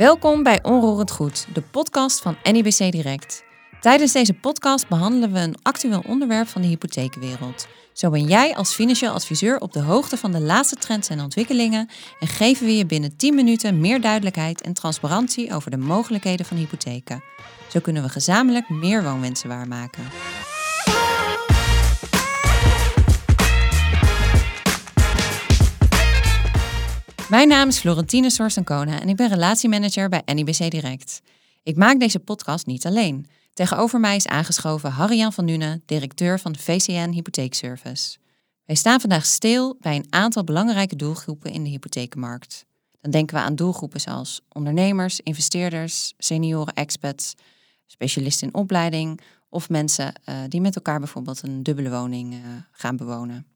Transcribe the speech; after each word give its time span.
Welkom 0.00 0.42
bij 0.42 0.62
Onroerend 0.62 1.10
Goed, 1.10 1.46
de 1.54 1.62
podcast 1.62 2.20
van 2.20 2.36
NIBC 2.42 2.92
Direct. 2.92 3.44
Tijdens 3.80 4.12
deze 4.12 4.34
podcast 4.34 4.88
behandelen 4.88 5.32
we 5.32 5.38
een 5.38 5.56
actueel 5.62 6.02
onderwerp 6.06 6.48
van 6.48 6.62
de 6.62 6.68
hypotheekwereld. 6.68 7.66
Zo 7.92 8.10
ben 8.10 8.24
jij 8.24 8.54
als 8.54 8.74
financieel 8.74 9.12
adviseur 9.12 9.60
op 9.60 9.72
de 9.72 9.80
hoogte 9.80 10.16
van 10.16 10.32
de 10.32 10.40
laatste 10.40 10.76
trends 10.76 11.08
en 11.08 11.20
ontwikkelingen 11.20 11.88
en 12.20 12.26
geven 12.26 12.66
we 12.66 12.76
je 12.76 12.86
binnen 12.86 13.16
10 13.16 13.34
minuten 13.34 13.80
meer 13.80 14.00
duidelijkheid 14.00 14.62
en 14.62 14.72
transparantie 14.72 15.54
over 15.54 15.70
de 15.70 15.76
mogelijkheden 15.76 16.46
van 16.46 16.56
hypotheken. 16.56 17.22
Zo 17.68 17.80
kunnen 17.80 18.02
we 18.02 18.08
gezamenlijk 18.08 18.68
meer 18.68 19.02
woonwensen 19.02 19.48
waarmaken. 19.48 20.04
Mijn 27.30 27.48
naam 27.48 27.68
is 27.68 27.78
Florentine 27.78 28.30
Sorstenkona 28.30 29.00
en 29.00 29.08
ik 29.08 29.16
ben 29.16 29.28
relatiemanager 29.28 30.08
bij 30.08 30.22
NIBC 30.24 30.70
Direct. 30.70 31.20
Ik 31.62 31.76
maak 31.76 32.00
deze 32.00 32.18
podcast 32.18 32.66
niet 32.66 32.86
alleen. 32.86 33.26
Tegenover 33.54 34.00
mij 34.00 34.16
is 34.16 34.26
aangeschoven 34.26 34.90
Harry-Jan 34.90 35.32
van 35.32 35.44
Nuenen, 35.44 35.82
directeur 35.86 36.40
van 36.40 36.56
VCN 36.56 37.10
Hypotheekservice. 37.10 38.18
Wij 38.64 38.76
staan 38.76 39.00
vandaag 39.00 39.26
stil 39.26 39.76
bij 39.80 39.96
een 39.96 40.06
aantal 40.10 40.44
belangrijke 40.44 40.96
doelgroepen 40.96 41.52
in 41.52 41.64
de 41.64 41.70
hypotheekmarkt. 41.70 42.64
Dan 43.00 43.10
denken 43.10 43.36
we 43.36 43.42
aan 43.42 43.54
doelgroepen 43.54 44.00
zoals 44.00 44.40
ondernemers, 44.52 45.20
investeerders, 45.20 46.14
senioren, 46.18 46.74
expats, 46.74 47.34
specialisten 47.86 48.46
in 48.46 48.54
opleiding 48.54 49.20
of 49.48 49.68
mensen 49.68 50.12
uh, 50.24 50.34
die 50.48 50.60
met 50.60 50.76
elkaar 50.76 50.98
bijvoorbeeld 50.98 51.42
een 51.42 51.62
dubbele 51.62 51.90
woning 51.90 52.34
uh, 52.34 52.40
gaan 52.70 52.96
bewonen. 52.96 53.46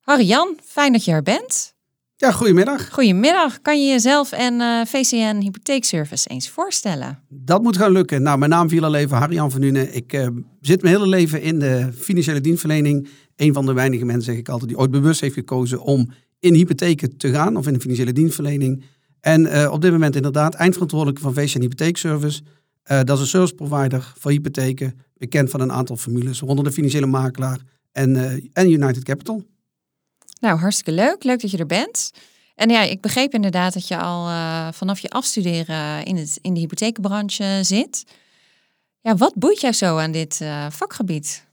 Harry-Jan, 0.00 0.58
fijn 0.64 0.92
dat 0.92 1.04
je 1.04 1.12
er 1.12 1.22
bent. 1.22 1.74
Ja, 2.18 2.32
goedemiddag. 2.32 2.90
Goedemiddag. 2.90 3.62
Kan 3.62 3.84
je 3.84 3.90
jezelf 3.90 4.32
en 4.32 4.60
uh, 4.60 4.84
VCN 4.84 5.36
Hypotheekservice 5.40 6.28
eens 6.28 6.50
voorstellen? 6.50 7.18
Dat 7.28 7.62
moet 7.62 7.76
gaan 7.76 7.92
lukken. 7.92 8.22
Nou, 8.22 8.38
mijn 8.38 8.50
naam 8.50 8.68
viel 8.68 8.84
al 8.84 8.94
even, 8.94 9.16
Harry-Jan 9.16 9.50
van 9.50 9.60
Nuenen. 9.60 9.94
Ik 9.96 10.12
uh, 10.12 10.26
zit 10.60 10.82
mijn 10.82 10.94
hele 10.94 11.08
leven 11.08 11.42
in 11.42 11.58
de 11.58 11.88
financiële 11.98 12.40
dienstverlening. 12.40 13.08
Een 13.36 13.52
van 13.52 13.66
de 13.66 13.72
weinige 13.72 14.04
mensen, 14.04 14.24
zeg 14.24 14.36
ik 14.36 14.48
altijd, 14.48 14.68
die 14.68 14.78
ooit 14.78 14.90
bewust 14.90 15.20
heeft 15.20 15.34
gekozen 15.34 15.82
om 15.82 16.10
in 16.40 16.54
hypotheken 16.54 17.16
te 17.16 17.30
gaan 17.30 17.56
of 17.56 17.66
in 17.66 17.72
de 17.72 17.80
financiële 17.80 18.12
dienstverlening. 18.12 18.84
En 19.20 19.40
uh, 19.40 19.68
op 19.72 19.80
dit 19.80 19.92
moment 19.92 20.16
inderdaad 20.16 20.54
eindverantwoordelijke 20.54 21.22
van 21.22 21.34
VCN 21.34 21.60
Hypotheekservice. 21.60 22.42
dat 22.82 23.10
is 23.10 23.20
een 23.20 23.26
service 23.26 23.54
provider 23.54 24.12
voor 24.18 24.30
hypotheken, 24.30 25.00
bekend 25.16 25.50
van 25.50 25.60
een 25.60 25.72
aantal 25.72 25.96
formules, 25.96 26.40
rondom 26.40 26.64
de 26.64 26.72
financiële 26.72 27.06
makelaar 27.06 27.58
en, 27.92 28.16
en 28.52 28.70
United 28.70 29.02
Capital. 29.02 29.44
Nou, 30.40 30.58
hartstikke 30.58 30.92
leuk. 30.92 31.24
Leuk 31.24 31.40
dat 31.40 31.50
je 31.50 31.58
er 31.58 31.66
bent. 31.66 32.10
En 32.54 32.70
ja, 32.70 32.82
ik 32.82 33.00
begreep 33.00 33.34
inderdaad 33.34 33.74
dat 33.74 33.88
je 33.88 33.98
al 33.98 34.28
uh, 34.28 34.68
vanaf 34.72 34.98
je 34.98 35.08
afstuderen 35.08 36.04
in, 36.04 36.16
het, 36.16 36.38
in 36.40 36.54
de 36.54 36.60
hypotheekbranche 36.60 37.58
zit. 37.62 38.04
Ja, 39.00 39.16
wat 39.16 39.34
boeit 39.34 39.60
jou 39.60 39.72
zo 39.72 39.96
aan 39.96 40.12
dit 40.12 40.38
uh, 40.42 40.66
vakgebied? 40.70 41.44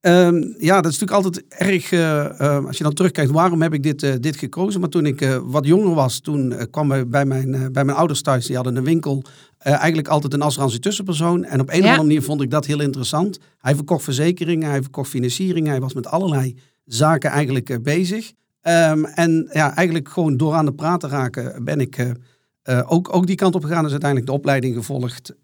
Um, 0.00 0.54
ja, 0.58 0.80
dat 0.80 0.92
is 0.92 0.98
natuurlijk 0.98 1.10
altijd 1.10 1.44
erg, 1.48 1.90
uh, 1.90 2.66
als 2.66 2.78
je 2.78 2.84
dan 2.84 2.94
terugkijkt, 2.94 3.30
waarom 3.30 3.62
heb 3.62 3.74
ik 3.74 3.82
dit, 3.82 4.22
dit 4.22 4.36
gekozen? 4.36 4.80
Maar 4.80 4.88
toen 4.88 5.06
ik 5.06 5.40
wat 5.42 5.66
jonger 5.66 5.94
was, 5.94 6.20
toen 6.20 6.68
kwam 6.70 6.88
bij, 6.88 7.08
bij, 7.08 7.24
mijn, 7.24 7.72
bij 7.72 7.84
mijn 7.84 7.96
ouders 7.96 8.22
thuis, 8.22 8.46
die 8.46 8.56
hadden 8.56 8.76
een 8.76 8.84
winkel, 8.84 9.22
eigenlijk 9.58 10.08
altijd 10.08 10.32
een 10.32 10.42
assurantie 10.42 10.80
tussenpersoon. 10.80 11.44
En 11.44 11.60
op 11.60 11.68
een 11.68 11.74
ja. 11.74 11.80
of 11.80 11.88
andere 11.88 12.06
manier 12.06 12.22
vond 12.22 12.42
ik 12.42 12.50
dat 12.50 12.66
heel 12.66 12.80
interessant. 12.80 13.38
Hij 13.58 13.74
verkocht 13.74 14.04
verzekeringen, 14.04 14.70
hij 14.70 14.82
verkocht 14.82 15.10
financiering, 15.10 15.66
hij 15.66 15.80
was 15.80 15.94
met 15.94 16.06
allerlei 16.06 16.56
zaken 16.84 17.30
eigenlijk 17.30 17.70
uh, 17.70 17.76
bezig. 17.82 18.32
Um, 18.62 19.04
en 19.04 19.48
ja, 19.52 19.76
eigenlijk 19.76 20.08
gewoon 20.08 20.36
door 20.36 20.54
aan 20.54 20.64
de 20.64 20.72
praat 20.72 21.00
te 21.00 21.08
raken 21.08 21.64
ben 21.64 21.80
ik 21.80 21.98
uh, 21.98 22.10
uh, 22.64 22.80
ook, 22.92 23.14
ook 23.14 23.26
die 23.26 23.36
kant 23.36 23.54
op 23.54 23.62
gegaan. 23.62 23.82
Dus 23.82 23.90
uiteindelijk 23.90 24.30
de 24.30 24.36
opleiding 24.36 24.74
gevolgd 24.74 25.34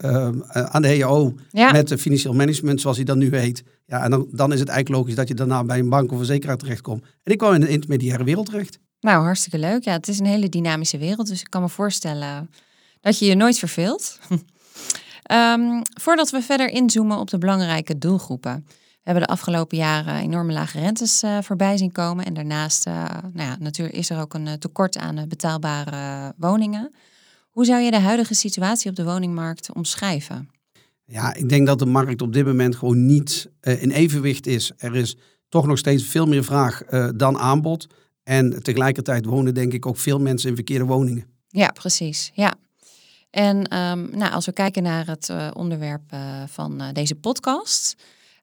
aan 0.52 0.82
de 0.82 0.88
HEO 0.88 1.34
ja. 1.50 1.72
met 1.72 1.94
financieel 1.94 2.34
management, 2.34 2.80
zoals 2.80 2.96
hij 2.96 3.06
dat 3.06 3.16
nu 3.16 3.36
heet. 3.36 3.62
Ja, 3.86 4.02
en 4.02 4.10
dan, 4.10 4.26
dan 4.30 4.52
is 4.52 4.60
het 4.60 4.68
eigenlijk 4.68 5.00
logisch 5.00 5.16
dat 5.16 5.28
je 5.28 5.34
daarna 5.34 5.64
bij 5.64 5.78
een 5.78 5.88
bank 5.88 6.10
of 6.12 6.16
verzekeraar 6.16 6.56
terechtkomt. 6.56 7.02
En 7.22 7.32
ik 7.32 7.38
kwam 7.38 7.54
in 7.54 7.60
de 7.60 7.68
intermediaire 7.68 8.24
wereld 8.24 8.46
terecht. 8.46 8.78
Nou, 9.00 9.22
hartstikke 9.22 9.58
leuk. 9.58 9.84
Ja, 9.84 9.92
het 9.92 10.08
is 10.08 10.18
een 10.18 10.26
hele 10.26 10.48
dynamische 10.48 10.98
wereld, 10.98 11.26
dus 11.26 11.40
ik 11.40 11.50
kan 11.50 11.62
me 11.62 11.68
voorstellen 11.68 12.50
dat 13.00 13.18
je 13.18 13.26
je 13.26 13.34
nooit 13.34 13.58
verveelt. 13.58 14.18
um, 15.32 15.82
voordat 16.02 16.30
we 16.30 16.42
verder 16.42 16.68
inzoomen 16.68 17.18
op 17.18 17.30
de 17.30 17.38
belangrijke 17.38 17.98
doelgroepen. 17.98 18.66
We 19.02 19.10
hebben 19.10 19.26
de 19.26 19.32
afgelopen 19.32 19.76
jaren 19.76 20.14
enorme 20.14 20.52
lage 20.52 20.78
rentes 20.78 21.22
uh, 21.22 21.38
voorbij 21.42 21.76
zien 21.76 21.92
komen. 21.92 22.24
En 22.24 22.34
daarnaast 22.34 22.86
uh, 22.86 22.94
nou 23.32 23.48
ja, 23.48 23.56
natuurlijk 23.58 23.96
is 23.96 24.10
er 24.10 24.20
ook 24.20 24.34
een 24.34 24.58
tekort 24.58 24.98
aan 24.98 25.24
betaalbare 25.28 26.32
woningen. 26.36 26.92
Hoe 27.50 27.64
zou 27.64 27.80
je 27.80 27.90
de 27.90 28.00
huidige 28.00 28.34
situatie 28.34 28.90
op 28.90 28.96
de 28.96 29.04
woningmarkt 29.04 29.72
omschrijven? 29.74 30.50
Ja, 31.04 31.34
ik 31.34 31.48
denk 31.48 31.66
dat 31.66 31.78
de 31.78 31.86
markt 31.86 32.22
op 32.22 32.32
dit 32.32 32.46
moment 32.46 32.76
gewoon 32.76 33.06
niet 33.06 33.50
uh, 33.62 33.82
in 33.82 33.90
evenwicht 33.90 34.46
is. 34.46 34.72
Er 34.76 34.96
is 34.96 35.16
toch 35.48 35.66
nog 35.66 35.78
steeds 35.78 36.04
veel 36.04 36.26
meer 36.26 36.44
vraag 36.44 36.84
dan 37.14 37.38
aanbod. 37.38 37.86
En 38.22 38.62
tegelijkertijd 38.62 39.24
wonen 39.24 39.54
denk 39.54 39.72
ik 39.72 39.86
ook 39.86 39.98
veel 39.98 40.18
mensen 40.18 40.48
in 40.48 40.54
verkeerde 40.54 40.84
woningen. 40.84 41.24
Ja, 41.48 41.68
precies. 41.68 42.30
Ja. 42.34 42.54
En 43.30 43.56
um, 43.56 44.10
nou, 44.12 44.32
als 44.32 44.46
we 44.46 44.52
kijken 44.52 44.82
naar 44.82 45.06
het 45.06 45.32
onderwerp 45.52 46.16
van 46.46 46.82
deze 46.92 47.14
podcast... 47.14 48.02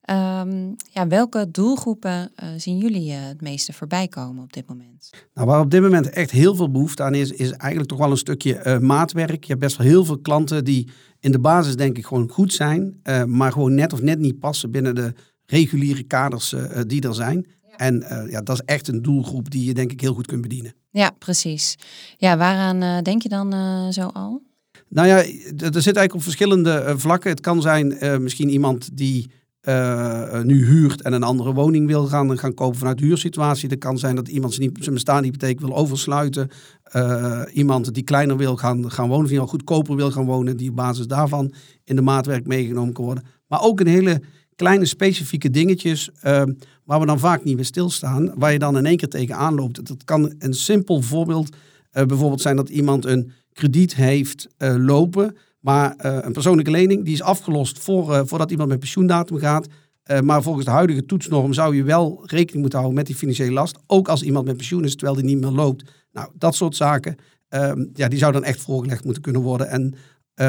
Um, 0.09 0.75
ja, 0.91 1.07
welke 1.07 1.51
doelgroepen 1.51 2.31
uh, 2.44 2.50
zien 2.57 2.78
jullie 2.78 3.12
uh, 3.12 3.18
het 3.19 3.41
meeste 3.41 3.73
voorbij 3.73 4.07
komen 4.07 4.44
op 4.44 4.53
dit 4.53 4.68
moment? 4.68 5.09
Nou, 5.34 5.47
waar 5.47 5.59
op 5.59 5.72
dit 5.72 5.81
moment 5.81 6.09
echt 6.09 6.31
heel 6.31 6.56
veel 6.56 6.72
behoefte 6.72 7.03
aan 7.03 7.13
is, 7.13 7.31
is 7.31 7.51
eigenlijk 7.51 7.90
toch 7.90 8.00
wel 8.00 8.12
een 8.12 8.17
stukje 8.17 8.62
uh, 8.66 8.78
maatwerk. 8.78 9.44
Je 9.44 9.50
hebt 9.50 9.59
best 9.59 9.78
wel 9.78 9.88
heel 9.88 10.06
veel 10.06 10.19
klanten 10.19 10.63
die 10.63 10.90
in 11.19 11.31
de 11.31 11.40
basis 11.40 11.75
denk 11.75 11.97
ik 11.97 12.06
gewoon 12.06 12.29
goed 12.29 12.53
zijn, 12.53 13.01
maar 13.25 13.51
gewoon 13.51 13.75
net 13.75 13.94
of 13.94 14.01
net 14.01 14.19
niet 14.19 14.40
passen 14.40 14.72
binnen 14.72 14.96
de 14.96 15.13
reguliere 15.46 16.03
kaders 16.03 16.56
die 16.88 17.01
er 17.01 17.16
zijn. 17.16 17.46
Ja. 17.69 17.78
En 17.78 18.06
ja, 18.29 18.41
dat 18.41 18.56
is 18.56 18.62
echt 18.66 18.88
een 18.88 19.01
doelgroep 19.01 19.51
die 19.51 19.66
je 19.66 19.73
denk 19.73 19.91
ik 19.91 20.01
heel 20.01 20.13
goed 20.13 20.28
kunt 20.28 20.41
bedienen. 20.41 20.73
Ja, 20.90 21.09
precies. 21.09 21.75
Ja, 22.17 22.38
waaraan 22.38 23.03
denk 23.03 23.22
je 23.22 23.29
dan 23.29 23.53
zo 23.94 24.07
al? 24.07 24.41
Nou 24.90 25.07
ja, 25.07 25.17
er 25.17 25.23
zit 25.57 25.73
eigenlijk 25.73 26.13
op 26.13 26.23
verschillende 26.23 26.94
vlakken. 26.97 27.29
Het 27.29 27.41
kan 27.41 27.62
zijn 27.62 27.97
misschien 28.23 28.50
iemand 28.50 28.97
die 28.97 29.31
uh, 29.67 30.41
nu 30.41 30.66
huurt 30.66 31.01
en 31.01 31.13
een 31.13 31.23
andere 31.23 31.53
woning 31.53 31.88
wil 31.88 32.05
gaan, 32.05 32.38
gaan 32.38 32.53
kopen 32.53 32.78
vanuit 32.78 33.00
huursituatie. 33.00 33.69
Het 33.69 33.79
kan 33.79 33.97
zijn 33.97 34.16
dat 34.16 34.28
iemand 34.28 34.53
zijn, 34.53 34.72
zijn 34.79 34.94
bestaande 34.94 35.23
hypotheek 35.23 35.59
wil 35.59 35.75
oversluiten. 35.75 36.50
Uh, 36.95 37.41
iemand 37.53 37.94
die 37.94 38.03
kleiner 38.03 38.38
wil 38.38 38.55
gaan, 38.55 38.91
gaan 38.91 39.07
wonen, 39.07 39.23
of 39.23 39.29
die 39.29 39.39
al 39.39 39.47
goedkoper 39.47 39.95
wil 39.95 40.11
gaan 40.11 40.25
wonen, 40.25 40.57
die 40.57 40.69
op 40.69 40.75
basis 40.75 41.07
daarvan 41.07 41.53
in 41.83 41.95
de 41.95 42.01
maatwerk 42.01 42.47
meegenomen 42.47 42.94
kan 42.94 43.05
worden. 43.05 43.23
Maar 43.47 43.61
ook 43.61 43.79
een 43.79 43.88
hele 43.88 44.22
kleine 44.55 44.85
specifieke 44.85 45.50
dingetjes 45.50 46.09
uh, 46.09 46.44
waar 46.84 46.99
we 46.99 47.05
dan 47.05 47.19
vaak 47.19 47.44
niet 47.44 47.55
bij 47.55 47.66
stilstaan, 47.66 48.34
waar 48.35 48.51
je 48.51 48.59
dan 48.59 48.78
in 48.78 48.85
één 48.85 48.97
keer 48.97 49.09
tegenaan 49.09 49.55
loopt. 49.55 49.88
Dat 49.88 50.03
kan 50.03 50.34
een 50.39 50.53
simpel 50.53 51.01
voorbeeld 51.01 51.55
bijvoorbeeld 51.91 52.41
zijn 52.41 52.55
dat 52.55 52.69
iemand 52.69 53.05
een 53.05 53.31
krediet 53.53 53.95
heeft 53.95 54.47
lopen 54.57 55.35
maar 55.67 55.95
uh, 56.05 56.17
een 56.22 56.31
persoonlijke 56.31 56.72
lening 56.72 57.03
die 57.03 57.13
is 57.13 57.22
afgelost 57.22 57.79
voor, 57.79 58.13
uh, 58.13 58.22
voordat 58.25 58.51
iemand 58.51 58.69
met 58.69 58.79
pensioendatum 58.79 59.38
gaat. 59.38 59.67
Uh, 60.05 60.19
maar 60.19 60.41
volgens 60.41 60.66
de 60.66 60.72
huidige 60.72 61.05
toetsnorm 61.05 61.53
zou 61.53 61.75
je 61.75 61.83
wel 61.83 62.22
rekening 62.25 62.61
moeten 62.61 62.79
houden 62.79 62.97
met 62.97 63.07
die 63.07 63.16
financiële 63.16 63.51
last. 63.51 63.78
Ook 63.88 64.07
als 64.07 64.23
iemand 64.23 64.45
met 64.45 64.57
pensioen 64.57 64.83
is 64.83 64.95
terwijl 64.95 65.16
die 65.16 65.25
niet 65.25 65.39
meer 65.41 65.51
loopt. 65.51 65.91
Nou, 66.11 66.29
dat 66.33 66.55
soort 66.55 66.75
zaken, 66.75 67.16
ehm, 67.50 67.85
ja, 67.94 68.07
die 68.07 68.19
zou 68.19 68.31
dan 68.31 68.44
echt 68.44 68.61
voorgelegd 68.61 69.03
moeten 69.03 69.22
kunnen 69.23 69.41
worden. 69.41 69.69
En 69.69 69.95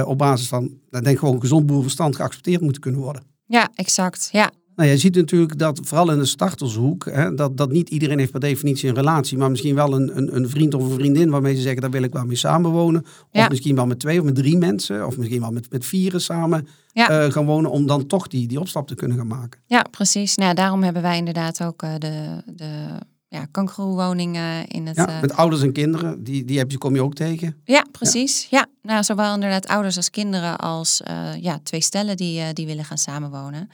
op 0.05 0.19
basis 0.19 0.49
van, 0.49 0.79
dan 0.91 1.03
denk 1.03 1.15
ik 1.15 1.19
gewoon 1.19 1.41
gezond 1.41 1.67
boerenverstand 1.67 2.17
geaccepteerd 2.17 2.61
moeten 2.61 2.81
kunnen 2.81 3.01
worden. 3.01 3.23
Ja, 3.47 3.69
exact. 3.75 4.29
Ja, 4.33 4.51
nou, 4.79 4.91
je 4.91 4.99
ziet 4.99 5.15
natuurlijk 5.15 5.59
dat 5.59 5.81
vooral 5.83 6.11
in 6.11 6.19
de 6.19 6.25
startershoek, 6.25 7.05
hè, 7.05 7.35
dat, 7.35 7.57
dat 7.57 7.71
niet 7.71 7.89
iedereen 7.89 8.19
heeft 8.19 8.31
per 8.31 8.41
definitie 8.41 8.89
een 8.89 8.95
relatie, 8.95 9.39
maar 9.39 9.51
misschien 9.51 9.75
wel 9.75 9.95
een, 9.95 10.17
een, 10.17 10.37
een 10.37 10.49
vriend 10.49 10.75
of 10.75 10.83
een 10.83 10.91
vriendin 10.91 11.31
waarmee 11.31 11.55
ze 11.55 11.61
zeggen, 11.61 11.81
daar 11.81 11.91
wil 11.91 12.03
ik 12.03 12.13
wel 12.13 12.25
mee 12.25 12.37
samenwonen. 12.37 13.05
Of 13.33 13.49
misschien 13.49 13.75
wel 13.75 13.87
met 13.87 14.01
twee 14.01 14.19
of 14.19 14.25
met 14.25 14.35
drie 14.35 14.57
mensen, 14.57 15.07
of 15.07 15.17
misschien 15.17 15.41
wel 15.41 15.51
met, 15.51 15.71
met 15.71 15.87
vieren 15.87 16.21
samen 16.21 16.67
ja. 16.93 17.25
uh, 17.25 17.33
gaan 17.33 17.45
wonen, 17.47 17.71
om 17.71 17.87
dan 17.87 18.07
toch 18.07 18.27
die, 18.27 18.49
die 18.49 18.61
opstap 18.61 18.87
te 18.87 18.95
kunnen 18.95 19.17
gaan 19.17 19.27
maken. 19.27 19.61
Ja, 19.67 19.83
precies. 19.91 20.37
Nou, 20.37 20.55
daarom 20.55 20.83
hebben 20.83 21.03
wij 21.03 21.17
inderdaad 21.17 21.65
ook 21.65 21.83
uh, 21.83 21.95
de, 21.99 22.43
de 22.47 22.89
ja, 23.31 23.45
kangeroewoningen 23.51 24.67
in 24.67 24.87
het... 24.87 24.97
Ja, 24.97 25.19
met 25.21 25.33
ouders 25.33 25.63
en 25.63 25.73
kinderen, 25.73 26.25
die, 26.25 26.45
die 26.45 26.59
heb 26.59 26.71
je, 26.71 26.79
kom 26.79 26.95
je 26.95 27.03
ook 27.03 27.15
tegen. 27.15 27.61
Ja, 27.65 27.87
precies. 27.93 28.47
Ja. 28.51 28.59
ja. 28.59 28.67
nou, 28.83 29.05
zowel 29.05 29.35
inderdaad 29.35 29.67
ouders 29.67 29.97
als 29.97 30.11
kinderen 30.11 30.59
als 30.59 31.03
uh, 31.11 31.43
ja, 31.43 31.61
twee 31.63 31.81
stellen 31.81 32.17
die, 32.17 32.41
uh, 32.41 32.47
die 32.53 32.67
willen 32.67 32.85
gaan 32.85 32.99
samenwonen. 32.99 33.71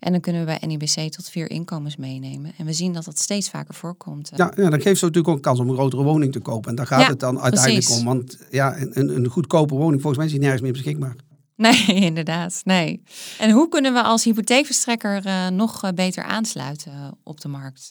En 0.00 0.12
dan 0.12 0.20
kunnen 0.20 0.40
we 0.40 0.46
bij 0.58 0.68
NIBC 0.68 1.12
tot 1.12 1.28
vier 1.28 1.50
inkomens 1.50 1.96
meenemen. 1.96 2.52
En 2.58 2.66
we 2.66 2.72
zien 2.72 2.92
dat 2.92 3.04
dat 3.04 3.18
steeds 3.18 3.50
vaker 3.50 3.74
voorkomt. 3.74 4.30
Ja, 4.36 4.52
ja 4.56 4.70
dan 4.70 4.80
geeft 4.80 4.98
ze 4.98 5.04
natuurlijk 5.04 5.28
ook 5.28 5.36
een 5.36 5.40
kans 5.40 5.58
om 5.58 5.68
een 5.68 5.74
grotere 5.74 6.02
woning 6.02 6.32
te 6.32 6.40
kopen. 6.40 6.70
En 6.70 6.76
daar 6.76 6.86
gaat 6.86 7.06
het 7.06 7.20
dan 7.20 7.40
uiteindelijk 7.40 7.84
precies. 7.84 8.00
om. 8.00 8.06
Want 8.06 8.38
ja, 8.50 8.76
een, 8.76 9.16
een 9.16 9.26
goedkope 9.26 9.74
woning 9.74 10.02
volgens 10.02 10.16
mij 10.16 10.26
is 10.26 10.32
die 10.32 10.40
nergens 10.40 10.62
meer 10.62 10.72
beschikbaar. 10.72 11.16
Nee, 11.56 11.84
inderdaad. 12.10 12.60
Nee. 12.64 13.02
En 13.38 13.50
hoe 13.50 13.68
kunnen 13.68 13.92
we 13.92 14.02
als 14.02 14.24
hypotheekverstrekker 14.24 15.22
nog 15.52 15.92
beter 15.94 16.24
aansluiten 16.24 17.18
op 17.22 17.40
de 17.40 17.48
markt? 17.48 17.90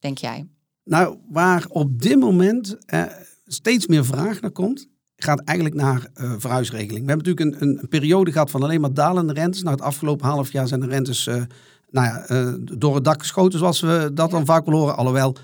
Denk 0.00 0.18
jij? 0.18 0.46
Nou, 0.84 1.16
waar 1.28 1.66
op 1.68 2.02
dit 2.02 2.18
moment 2.18 2.76
eh, 2.86 3.02
steeds 3.46 3.86
meer 3.86 4.04
vraag 4.04 4.40
naar 4.40 4.50
komt, 4.50 4.88
gaat 5.16 5.40
eigenlijk 5.40 5.78
naar 5.78 6.06
uh, 6.14 6.32
verhuisregeling. 6.38 7.04
We 7.04 7.12
hebben 7.12 7.26
natuurlijk 7.26 7.62
een, 7.62 7.78
een, 7.78 7.88
periode 7.88 8.32
gehad 8.32 8.50
van 8.50 8.62
alleen 8.62 8.80
maar 8.80 8.94
dalende 8.94 9.32
rentes. 9.32 9.62
Nou, 9.62 9.76
het 9.76 9.84
afgelopen 9.84 10.26
half 10.26 10.52
jaar 10.52 10.68
zijn 10.68 10.80
de 10.80 10.86
rentes 10.86 11.26
uh, 11.26 11.34
nou 11.90 12.06
ja, 12.06 12.30
uh, 12.30 12.54
door 12.58 12.94
het 12.94 13.04
dak 13.04 13.20
geschoten, 13.20 13.58
zoals 13.58 13.80
we 13.80 14.10
dat 14.14 14.30
dan 14.30 14.44
vaak 14.46 14.66
wel 14.66 14.78
horen. 14.78 14.96
Alhoewel, 14.96 15.36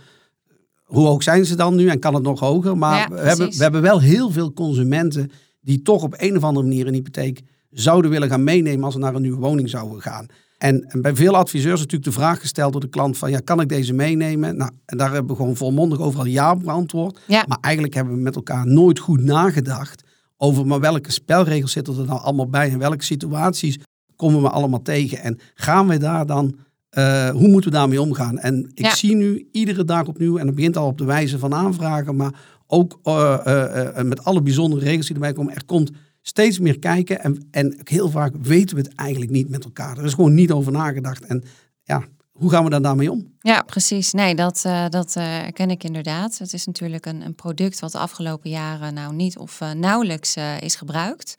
hoe 0.82 1.06
hoog 1.06 1.22
zijn 1.22 1.44
ze 1.44 1.56
dan 1.56 1.74
nu 1.74 1.88
en 1.88 1.98
kan 1.98 2.14
het 2.14 2.22
nog 2.22 2.40
hoger? 2.40 2.78
Maar 2.78 2.98
Ja, 2.98 3.08
we, 3.08 3.20
hebben, 3.20 3.50
we 3.50 3.62
hebben 3.62 3.82
wel 3.82 4.00
heel 4.00 4.30
veel 4.30 4.52
consumenten 4.52 5.30
die 5.60 5.82
toch 5.82 6.02
op 6.02 6.14
een 6.16 6.36
of 6.36 6.42
andere 6.42 6.66
manier 6.66 6.86
een 6.86 6.94
hypotheek 6.94 7.42
zouden 7.70 8.10
willen 8.10 8.28
gaan 8.28 8.44
meenemen 8.44 8.84
als 8.84 8.94
ze 8.94 9.00
naar 9.00 9.14
een 9.14 9.22
nieuwe 9.22 9.40
woning 9.40 9.68
zouden 9.70 10.00
gaan. 10.00 10.26
En, 10.58 10.82
en 10.88 11.02
bij 11.02 11.14
veel 11.16 11.36
adviseurs 11.36 11.74
is 11.74 11.80
natuurlijk 11.80 12.04
de 12.04 12.20
vraag 12.20 12.40
gesteld 12.40 12.72
door 12.72 12.80
de 12.80 12.88
klant 12.88 13.18
van 13.18 13.30
ja, 13.30 13.38
kan 13.44 13.60
ik 13.60 13.68
deze 13.68 13.92
meenemen? 13.92 14.56
Nou, 14.56 14.70
en 14.84 14.96
daar 14.96 15.12
hebben 15.12 15.30
we 15.30 15.36
gewoon 15.36 15.56
volmondig 15.56 16.00
overal 16.00 16.24
ja 16.26 16.52
op 16.52 16.62
beantwoord. 16.62 17.20
Ja. 17.26 17.44
Maar 17.48 17.58
eigenlijk 17.60 17.94
hebben 17.94 18.14
we 18.14 18.20
met 18.20 18.36
elkaar 18.36 18.66
nooit 18.66 18.98
goed 18.98 19.22
nagedacht 19.22 20.04
over 20.36 20.66
maar 20.66 20.80
welke 20.80 21.10
spelregels 21.12 21.72
zitten 21.72 21.98
er 21.98 22.04
nou 22.04 22.20
allemaal 22.20 22.48
bij 22.48 22.70
en 22.70 22.78
welke 22.78 23.04
situaties 23.04 23.78
komen 24.16 24.42
we 24.42 24.50
allemaal 24.50 24.82
tegen 24.82 25.18
en 25.20 25.38
gaan 25.54 25.88
we 25.88 25.98
daar 25.98 26.26
dan, 26.26 26.56
eh, 26.90 27.28
hoe 27.28 27.48
moeten 27.48 27.70
we 27.70 27.76
daarmee 27.76 28.00
omgaan? 28.00 28.38
En 28.38 28.70
ik 28.74 28.84
Ja. 28.84 28.94
zie 28.94 29.14
nu 29.16 29.48
iedere 29.52 29.84
dag 29.84 30.06
opnieuw, 30.06 30.36
en 30.38 30.46
dat 30.46 30.54
begint 30.54 30.76
al 30.76 30.86
op 30.86 30.98
de 30.98 31.04
wijze 31.04 31.38
van 31.38 31.54
aanvragen, 31.54 32.16
maar 32.16 32.32
ook 32.66 32.98
eh, 33.02 33.96
eh, 33.98 34.04
met 34.04 34.24
alle 34.24 34.42
bijzondere 34.42 34.84
regels 34.84 35.06
die 35.06 35.14
erbij 35.14 35.32
komen, 35.32 35.54
er 35.54 35.64
komt 35.64 35.90
steeds 36.28 36.58
meer 36.58 36.78
kijken 36.78 37.20
en, 37.20 37.48
en 37.50 37.78
heel 37.84 38.10
vaak 38.10 38.32
weten 38.42 38.76
we 38.76 38.82
het 38.82 38.94
eigenlijk 38.94 39.30
niet 39.30 39.48
met 39.48 39.64
elkaar. 39.64 39.98
Er 39.98 40.04
is 40.04 40.14
gewoon 40.14 40.34
niet 40.34 40.50
over 40.50 40.72
nagedacht 40.72 41.24
en 41.24 41.44
ja, 41.82 42.04
hoe 42.32 42.50
gaan 42.50 42.64
we 42.64 42.70
daar 42.70 42.82
daarmee 42.82 43.10
om? 43.10 43.34
Ja, 43.40 43.62
precies. 43.62 44.12
Nee, 44.12 44.34
dat, 44.34 44.62
eh, 44.64 44.88
dat 44.88 45.16
eh, 45.16 45.24
herken 45.24 45.70
ik 45.70 45.84
inderdaad. 45.84 46.38
Het 46.38 46.52
is 46.52 46.66
natuurlijk 46.66 47.06
een, 47.06 47.20
een 47.20 47.34
product 47.34 47.80
wat 47.80 47.92
de 47.92 47.98
afgelopen 47.98 48.50
jaren 48.50 48.94
nou 48.94 49.14
niet 49.14 49.38
of 49.38 49.60
eh, 49.60 49.70
nauwelijks 49.70 50.36
is 50.60 50.74
gebruikt. 50.74 51.34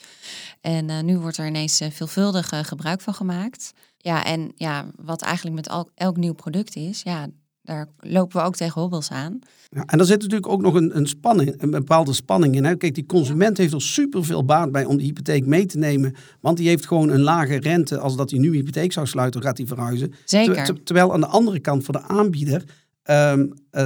En 0.61 1.05
nu 1.05 1.17
wordt 1.17 1.37
er 1.37 1.47
ineens 1.47 1.81
veelvuldig 1.91 2.49
gebruik 2.61 3.01
van 3.01 3.13
gemaakt. 3.13 3.73
Ja, 3.97 4.25
en 4.25 4.51
ja, 4.55 4.85
wat 4.95 5.21
eigenlijk 5.21 5.55
met 5.55 5.87
elk 5.95 6.17
nieuw 6.17 6.33
product 6.33 6.75
is, 6.75 7.01
ja, 7.01 7.27
daar 7.67 7.87
lopen 7.99 8.39
we 8.39 8.45
ook 8.45 8.55
tegen 8.55 8.81
hobbels 8.81 9.09
aan. 9.09 9.39
Ja, 9.69 9.85
en 9.85 9.97
daar 9.97 10.07
zit 10.07 10.21
natuurlijk 10.21 10.47
ook 10.47 10.61
nog 10.61 10.73
een, 10.73 10.97
een 10.97 11.07
spanning, 11.07 11.61
een 11.61 11.69
bepaalde 11.69 12.13
spanning 12.13 12.55
in. 12.55 12.65
Hè? 12.65 12.75
Kijk, 12.75 12.95
die 12.95 13.05
consument 13.05 13.57
heeft 13.57 13.73
er 13.73 13.81
superveel 13.81 14.45
baat 14.45 14.71
bij 14.71 14.85
om 14.85 14.97
die 14.97 15.05
hypotheek 15.05 15.45
mee 15.45 15.65
te 15.65 15.77
nemen. 15.77 16.15
Want 16.41 16.57
die 16.57 16.67
heeft 16.67 16.87
gewoon 16.87 17.09
een 17.09 17.21
lage 17.21 17.55
rente. 17.55 17.99
Als 17.99 18.15
dat 18.15 18.29
hij 18.29 18.39
nu 18.39 18.53
hypotheek 18.53 18.91
zou 18.91 19.07
sluiten, 19.07 19.41
gaat 19.41 19.57
hij 19.57 19.67
verhuizen. 19.67 20.13
Zeker. 20.25 20.53
Ter- 20.53 20.65
ter- 20.65 20.83
terwijl 20.83 21.13
aan 21.13 21.19
de 21.19 21.25
andere 21.27 21.59
kant 21.59 21.83
voor 21.83 21.93
de 21.93 22.01
aanbieder, 22.01 22.63
eh, 23.03 23.33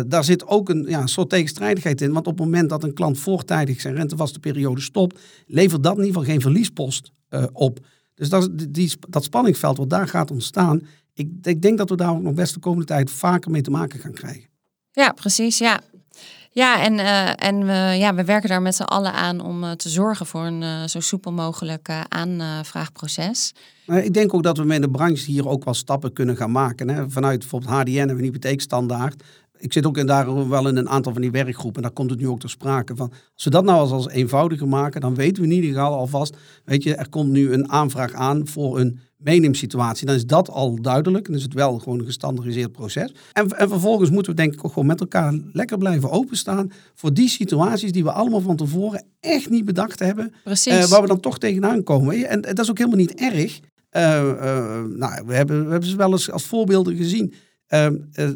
daar 0.08 0.24
zit 0.24 0.48
ook 0.48 0.70
een, 0.70 0.86
ja, 0.88 1.02
een 1.02 1.08
soort 1.08 1.30
tegenstrijdigheid 1.30 2.02
in. 2.02 2.14
Want 2.14 2.28
op 2.28 2.38
het 2.38 2.46
moment 2.46 2.70
dat 2.70 2.84
een 2.84 2.94
klant 2.94 3.20
voortijdig 3.20 3.82
zijn 3.82 3.96
rentevaste 3.96 4.40
periode 4.40 4.82
stopt, 4.82 5.20
levert 5.48 5.84
dat 5.84 5.98
in 5.98 6.04
ieder 6.04 6.20
geval 6.20 6.32
geen 6.32 6.42
verliespost 6.42 7.12
eh, 7.30 7.44
op. 7.54 7.80
Dus 8.16 8.30
dat, 8.30 8.50
die, 8.70 8.92
dat 9.10 9.24
spanningsveld 9.24 9.78
wat 9.78 9.90
daar 9.90 10.08
gaat 10.08 10.32
ontstaan, 10.32 10.82
ik, 11.14 11.30
ik 11.42 11.62
denk 11.62 11.78
dat 11.78 11.90
we 11.90 11.96
daar 11.96 12.12
ook 12.12 12.22
nog 12.22 12.34
best 12.34 12.54
de 12.54 12.60
komende 12.60 12.86
tijd 12.86 13.12
vaker 13.12 13.52
mee 13.52 13.62
te 13.62 13.72
maken 13.72 14.00
gaan 14.00 14.12
krijgen. 14.12 14.50
Ja, 14.92 15.12
precies. 15.12 15.58
Ja, 15.58 15.80
ja 16.52 16.84
en, 16.84 17.00
eh, 17.00 17.48
en 17.48 17.66
we, 17.66 17.98
ja, 17.98 18.16
we 18.16 18.24
werken 18.24 18.50
daar 18.50 18.62
met 18.62 18.76
z'n 18.76 18.84
allen 18.84 19.14
aan 19.14 19.40
om 19.40 19.64
eh, 19.64 19.72
te 19.72 19.90
zorgen 19.90 20.26
voor 20.26 20.46
een 20.46 20.64
eh, 20.64 20.84
zo 20.84 21.00
soepel 21.00 21.32
mogelijk 21.32 21.90
aanvraagproces. 22.08 23.54
Maar 23.86 24.04
ik 24.04 24.14
denk 24.14 24.34
ook 24.34 24.44
dat 24.44 24.58
we 24.58 24.64
met 24.64 24.82
de 24.82 24.90
branche 24.90 25.32
hier 25.32 25.48
ook 25.48 25.64
wel 25.64 25.74
stappen 25.74 26.14
kunnen 26.14 26.38
gaan 26.38 26.52
maken. 26.52 26.90
Hè? 26.90 27.10
Vanuit 27.10 27.40
bijvoorbeeld 27.40 27.72
HDN 27.72 27.98
en 27.98 28.10
een 28.10 28.20
hypotheekstandaard. 28.20 29.24
Ik 29.62 29.74
zit 29.74 29.86
ook 29.86 29.98
in 29.98 30.06
daar 30.06 30.50
wel 30.50 30.68
in 30.68 30.78
een 30.78 30.90
aantal 30.90 31.14
van 31.14 31.22
die 31.22 31.32
werkgroepen. 31.32 31.76
En 31.76 31.82
daar 31.82 31.92
komt 31.92 32.10
het 32.10 32.20
nu 32.20 32.28
ook 32.28 32.40
ter 32.40 32.50
sprake 32.50 32.96
van. 32.96 33.12
Als 33.34 33.44
we 33.44 33.50
dat 33.50 33.64
nou 33.64 33.80
als, 33.80 33.92
als 33.92 34.10
eenvoudiger 34.10 34.68
maken, 34.68 35.02
dan 35.02 35.16
weten 35.16 35.44
we 35.44 35.50
in 35.50 35.56
ieder 35.56 35.70
geval 35.70 35.94
alvast. 35.94 36.38
Weet 36.66 36.84
je, 36.84 36.96
er 36.96 37.10
komt 37.10 37.30
nu 37.32 37.54
een 37.54 37.72
aanvraag 37.72 38.14
aan 38.14 38.48
voor 38.48 38.80
een 38.80 39.00
meeneemsituatie. 39.18 40.06
Dan 40.06 40.16
is 40.16 40.26
dat 40.26 40.50
al 40.50 40.82
duidelijk. 40.82 41.26
Dan 41.26 41.36
is 41.36 41.44
het 41.44 41.54
wel 41.54 41.80
gewoon 41.80 42.00
een 42.00 42.06
gestandardiseerd 42.06 42.72
proces. 42.72 43.14
En, 43.34 43.58
en 43.58 43.70
vervolgens 43.70 44.10
moeten 44.10 44.32
we 44.32 44.42
denk 44.42 44.54
ik 44.54 44.66
ook 44.66 44.74
gewoon 44.74 44.88
met 44.88 45.00
elkaar 45.00 45.40
lekker 45.52 45.78
blijven 45.78 46.10
openstaan. 46.10 46.72
Voor 46.94 47.14
die 47.14 47.30
situaties 47.30 47.92
die 47.92 48.04
we 48.04 48.12
allemaal 48.12 48.42
van 48.42 48.56
tevoren 48.56 49.06
echt 49.20 49.50
niet 49.50 49.66
bedacht 49.66 50.00
hebben. 50.00 50.34
Precies. 50.44 50.74
Eh, 50.74 50.86
waar 50.86 51.02
we 51.02 51.08
dan 51.08 51.20
toch 51.20 51.38
tegenaan 51.38 51.84
komen. 51.84 52.16
En, 52.16 52.42
en 52.42 52.56
dat 52.56 52.60
is 52.60 52.70
ook 52.70 52.78
helemaal 52.78 53.00
niet 53.00 53.14
erg. 53.14 53.60
Eh, 53.90 54.30
eh, 54.30 54.84
nou, 54.86 55.24
we, 55.26 55.34
hebben, 55.34 55.66
we 55.66 55.72
hebben 55.72 55.90
ze 55.90 55.96
wel 55.96 56.12
eens 56.12 56.32
als 56.32 56.46
voorbeelden 56.46 56.96
gezien. 56.96 57.34
Ehm, 57.72 57.96
eh, 58.14 58.30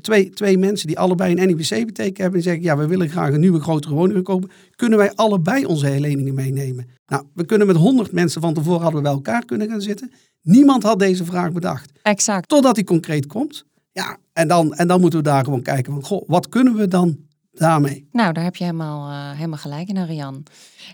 twee, 0.00 0.30
twee 0.30 0.58
mensen 0.58 0.86
die 0.86 0.98
allebei 0.98 1.32
een 1.36 1.46
NIBC-hypotheek 1.46 2.16
hebben 2.16 2.38
en 2.38 2.44
zeggen, 2.44 2.62
ja, 2.62 2.76
we 2.76 2.86
willen 2.86 3.08
graag 3.08 3.32
een 3.32 3.40
nieuwe 3.40 3.60
grotere 3.60 3.94
woning 3.94 4.22
kopen. 4.22 4.50
Kunnen 4.76 4.98
wij 4.98 5.14
allebei 5.14 5.64
onze 5.64 6.00
leningen 6.00 6.34
meenemen? 6.34 6.88
Nou, 7.06 7.24
we 7.34 7.44
kunnen 7.44 7.66
met 7.66 7.76
honderd 7.76 8.12
mensen 8.12 8.40
van 8.40 8.54
tevoren 8.54 8.80
hadden 8.80 8.96
we 8.96 9.08
bij 9.08 9.16
elkaar 9.16 9.44
kunnen 9.44 9.68
gaan 9.68 9.80
zitten. 9.80 10.12
Niemand 10.42 10.82
had 10.82 10.98
deze 10.98 11.24
vraag 11.24 11.52
bedacht. 11.52 11.92
exact. 12.02 12.48
Totdat 12.48 12.74
die 12.74 12.84
concreet 12.84 13.26
komt. 13.26 13.64
Ja, 13.92 14.16
en 14.32 14.48
dan, 14.48 14.74
en 14.74 14.88
dan 14.88 15.00
moeten 15.00 15.18
we 15.18 15.24
daar 15.24 15.44
gewoon 15.44 15.62
kijken 15.62 15.92
van, 15.92 16.04
goh, 16.04 16.28
wat 16.28 16.48
kunnen 16.48 16.74
we 16.74 16.88
dan 16.88 17.16
daarmee? 17.52 18.08
Nou, 18.12 18.32
daar 18.32 18.44
heb 18.44 18.56
je 18.56 18.64
helemaal, 18.64 19.10
eh, 19.10 19.36
helemaal 19.36 19.58
gelijk 19.58 19.88
in, 19.88 19.96
Ariane. 19.96 20.42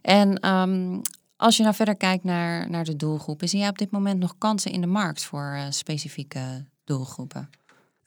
En 0.03 0.41
ehm, 0.41 0.99
als 1.37 1.57
je 1.57 1.63
nou 1.63 1.75
verder 1.75 1.97
kijkt 1.97 2.25
naar, 2.25 2.71
naar 2.71 2.85
de 2.85 2.97
doelgroepen, 2.97 3.49
zie 3.49 3.59
jij 3.59 3.69
op 3.69 3.79
dit 3.79 3.91
moment 3.91 4.19
nog 4.19 4.35
kansen 4.39 4.73
in 4.73 4.81
de 4.81 4.87
markt 4.87 5.25
voor 5.25 5.53
eh, 5.57 5.65
specifieke 5.71 6.65
doelgroepen? 6.85 7.49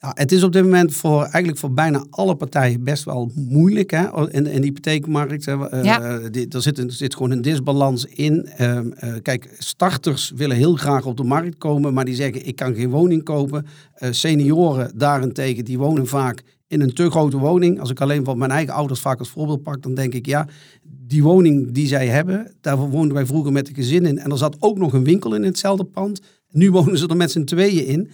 Ja, 0.04 0.10
het 0.14 0.32
is 0.32 0.42
op 0.42 0.52
dit 0.52 0.62
moment 0.62 0.94
voor, 0.94 1.22
eigenlijk 1.22 1.58
voor 1.58 1.72
bijna 1.72 2.04
alle 2.10 2.34
partijen 2.36 2.84
best 2.84 3.04
wel 3.04 3.30
moeilijk 3.34 3.90
hè? 3.90 4.30
In, 4.32 4.46
in 4.46 4.60
de 4.60 4.66
hypotheekmarkt. 4.66 5.44
Hè? 5.44 5.68
Eh, 5.68 6.30
die- 6.30 6.48
er, 6.48 6.62
zit, 6.62 6.78
een- 6.78 6.86
er 6.86 6.92
zit 6.92 7.14
gewoon 7.14 7.30
een 7.30 7.42
disbalans 7.42 8.04
in. 8.04 8.46
Ehm, 8.46 8.90
eh, 8.92 9.14
kijk, 9.22 9.54
starters 9.58 10.32
willen 10.36 10.56
heel 10.56 10.74
graag 10.76 11.06
op 11.06 11.16
de 11.16 11.22
markt 11.22 11.58
komen, 11.58 11.94
maar 11.94 12.04
die 12.04 12.14
zeggen 12.14 12.46
ik 12.46 12.56
kan 12.56 12.74
geen 12.74 12.90
woning 12.90 13.22
kopen. 13.22 13.66
Eh, 13.94 14.08
senioren 14.12 14.92
daarentegen, 14.98 15.64
die 15.64 15.78
wonen 15.78 16.06
vaak 16.06 16.42
in 16.66 16.80
een 16.80 16.94
te 16.94 17.10
grote 17.10 17.38
woning. 17.38 17.80
Als 17.80 17.90
ik 17.90 18.00
alleen 18.00 18.24
van 18.24 18.38
mijn 18.38 18.50
eigen 18.50 18.74
ouders 18.74 19.00
vaak 19.00 19.18
als 19.18 19.28
voorbeeld 19.30 19.62
pak, 19.62 19.82
dan 19.82 19.94
denk 19.94 20.14
ik 20.14 20.26
ja, 20.26 20.46
die 20.82 21.22
woning 21.22 21.72
die 21.72 21.86
zij 21.86 22.06
hebben, 22.08 22.52
daar 22.60 22.76
woonden 22.76 23.14
wij 23.14 23.26
vroeger 23.26 23.52
met 23.52 23.66
de 23.66 23.74
gezin 23.74 24.06
in. 24.06 24.18
En 24.18 24.30
er 24.30 24.38
zat 24.38 24.56
ook 24.58 24.78
nog 24.78 24.92
een 24.92 25.04
winkel 25.04 25.34
in 25.34 25.42
hetzelfde 25.44 25.84
pand. 25.84 26.20
Nu 26.50 26.70
wonen 26.70 26.98
ze 26.98 27.06
er 27.06 27.16
met 27.16 27.30
z'n 27.30 27.44
tweeën 27.44 27.86
in. 27.86 28.08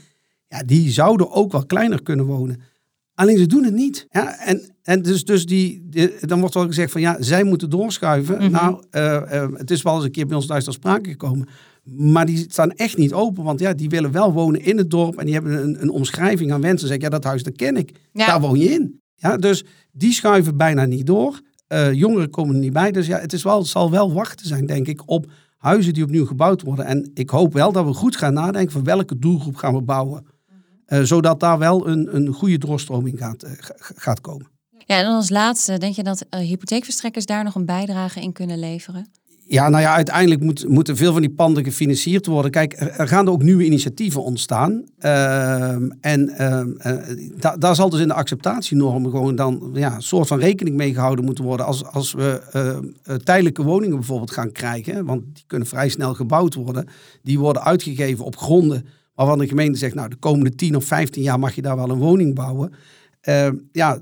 Ja, 0.48 0.62
die 0.62 0.90
zouden 0.90 1.30
ook 1.30 1.52
wel 1.52 1.66
kleiner 1.66 2.02
kunnen 2.02 2.24
wonen. 2.24 2.60
Alleen 3.14 3.38
ze 3.38 3.46
doen 3.46 3.64
het 3.64 3.74
niet. 3.74 4.06
Ja, 4.10 4.38
en, 4.46 4.74
en 4.82 5.02
dus, 5.02 5.24
dus 5.24 5.46
die, 5.46 5.86
die- 5.90 6.12
dan 6.20 6.40
wordt 6.40 6.54
wel 6.54 6.66
gezegd 6.66 6.92
van 6.92 7.00
ja, 7.00 7.16
zij 7.20 7.44
moeten 7.44 7.70
doorschuiven. 7.70 8.36
Mhm. 8.38 8.50
Nou, 8.50 8.82
eh, 8.90 9.42
eh, 9.42 9.50
het 9.54 9.70
is 9.70 9.82
wel 9.82 9.94
eens 9.94 10.04
een 10.04 10.10
keer 10.10 10.26
bij 10.26 10.36
ons 10.36 10.46
thuis 10.46 10.64
ter 10.64 10.72
sprake 10.72 11.10
gekomen. 11.10 11.49
Maar 11.84 12.26
die 12.26 12.46
staan 12.49 12.70
echt 12.70 12.96
niet 12.96 13.12
open. 13.12 13.44
Want 13.44 13.61
ja, 13.61 13.73
die 13.75 13.88
willen 13.88 14.12
wel 14.12 14.32
wonen 14.32 14.61
in 14.64 14.76
het 14.78 14.90
dorp. 14.90 15.16
En 15.18 15.25
die 15.25 15.34
hebben 15.34 15.62
een, 15.62 15.82
een 15.82 15.90
omschrijving 15.90 16.52
aan 16.52 16.61
wensen. 16.61 16.87
Zeg 16.88 16.96
ik, 16.96 17.02
ja, 17.02 17.08
dat 17.08 17.25
huis 17.25 17.42
dat 17.42 17.56
ken 17.56 17.76
ik. 17.76 17.92
Ja. 18.12 18.26
Daar 18.26 18.40
woon 18.40 18.58
je 18.58 18.68
in. 18.73 19.00
Ja, 19.14 19.37
dus 19.37 19.64
die 19.92 20.12
schuiven 20.12 20.56
bijna 20.56 20.84
niet 20.84 21.06
door. 21.06 21.40
Eh, 21.66 21.92
jongeren 21.92 22.30
komen 22.30 22.54
er 22.54 22.61
niet 22.61 22.73
bij. 22.73 22.92
Dus 22.92 23.06
ja, 23.06 23.18
het, 23.18 23.32
is 23.32 23.42
wel, 23.42 23.58
het 23.58 23.66
zal 23.66 23.90
wel 23.90 24.12
wachten 24.12 24.46
zijn, 24.46 24.66
denk 24.66 24.87
ik, 24.87 25.02
op 25.06 25.26
huizen 25.56 25.94
die 25.94 26.02
opnieuw 26.04 26.26
gebouwd 26.26 26.62
worden. 26.62 26.84
En 26.84 27.11
ik 27.14 27.30
hoop 27.30 27.52
wel 27.52 27.73
dat 27.73 27.84
we 27.84 27.92
goed 27.92 28.16
gaan 28.16 28.32
nadenken 28.32 28.73
van 28.73 28.84
welke 28.84 29.18
doelgroep 29.18 29.56
gaan 29.56 29.75
we 29.75 29.82
bouwen. 29.82 30.26
Eh, 30.88 31.02
zodat 31.02 31.40
daar 31.40 31.59
wel 31.59 31.88
een, 31.88 32.16
een 32.16 32.33
goede 32.33 32.59
doorstroming 32.59 33.18
gaat, 33.18 33.42
eh, 33.42 33.50
ga- 33.59 33.75
gaat 33.78 34.21
komen. 34.21 34.47
Ja, 34.87 34.97
en 34.99 35.04
dan 35.04 35.14
als 35.14 35.30
laatste, 35.30 35.78
denk 35.78 35.95
je 35.95 36.02
dat 36.02 36.25
eh, 36.30 36.40
hypotheekverstrekkers 36.40 37.26
daar 37.26 37.45
nog 37.45 37.54
een 37.54 37.64
bijdrage 37.66 38.21
in 38.21 38.33
kunnen 38.33 38.59
leveren? 38.59 39.07
Ja, 39.47 39.68
nou 39.68 39.83
ja, 39.83 39.95
uiteindelijk 39.95 40.40
moet, 40.42 40.68
moeten 40.68 40.97
veel 40.97 41.12
van 41.12 41.21
die 41.21 41.30
panden 41.30 41.64
gefinancierd 41.64 42.26
worden. 42.26 42.50
Kijk, 42.50 42.75
er, 42.80 43.09
gaan 43.09 43.26
er 43.26 43.33
ook 43.33 43.42
nieuwe 43.42 43.64
initiatieven 43.64 44.23
ontstaan. 44.23 44.85
Ehm, 44.99 45.90
en 46.00 46.26
da- 47.38 47.57
daar 47.57 47.75
zal 47.75 47.90
dus 47.90 48.00
in 48.00 48.09
de 48.09 48.14
acceptatienormen 48.14 49.11
gewoon 49.11 49.37
dan 49.37 49.71
ja, 49.75 49.95
een 49.95 50.02
soort 50.02 50.28
van 50.28 50.38
rekening 50.38 50.76
mee 50.76 50.95
gehouden 50.95 51.25
moeten 51.25 51.45
worden. 51.45 51.66
Als, 51.66 51.85
als 51.85 52.12
we 52.12 52.40
tijdelijke 53.25 53.62
woningen 53.62 53.97
bijvoorbeeld 53.97 54.30
gaan 54.30 54.52
krijgen, 54.52 55.04
want 55.04 55.23
die 55.33 55.45
kunnen 55.47 55.68
vrij 55.68 55.88
snel 55.88 56.14
gebouwd 56.14 56.54
worden. 56.54 56.88
Die 57.23 57.38
worden 57.38 57.62
uitgegeven 57.64 58.25
op 58.25 58.37
gronden 58.37 58.87
waarvan 59.18 59.38
de 59.38 59.48
gemeente 59.48 59.78
zegt, 59.78 59.94
nou 59.94 60.08
de 60.08 60.16
komende 60.16 60.54
10 60.54 60.76
of 60.76 60.84
15 60.84 61.22
jaar 61.22 61.38
mag 61.38 61.54
je 61.54 61.62
daar 61.62 61.76
wel 61.76 61.90
een 61.90 61.98
woning 61.98 62.34
bouwen. 62.34 62.72
Ehm, 63.20 63.56
ja, 63.72 63.98